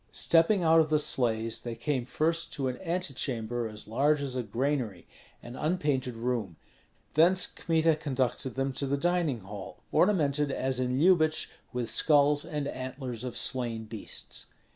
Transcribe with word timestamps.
Stepping 0.13 0.63
out 0.63 0.79
of 0.79 0.89
the 0.89 0.97
sleighs, 0.97 1.61
they 1.61 1.75
came 1.75 2.05
first 2.05 2.51
to 2.53 2.67
an 2.67 2.79
antechamber 2.81 3.67
as 3.67 3.87
large 3.87 4.19
as 4.19 4.35
a 4.35 4.41
granary, 4.41 5.05
an 5.43 5.55
unpainted 5.55 6.15
room; 6.15 6.55
thence 7.13 7.45
Kmita 7.45 7.95
conducted 7.97 8.55
them 8.55 8.73
to 8.73 8.87
the 8.87 8.97
dining 8.97 9.41
hall, 9.41 9.83
ornamented 9.91 10.51
as 10.51 10.79
in 10.79 10.97
Lyubich 10.97 11.51
with 11.71 11.87
skulls 11.87 12.43
and 12.43 12.67
antlers 12.67 13.23
of 13.23 13.37
slain 13.37 13.83
beasts. 13.85 14.47